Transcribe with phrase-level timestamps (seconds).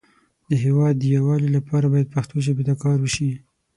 [0.49, 3.29] د هیواد د یو والی لپاره باید پښتو ژبې ته کار وشی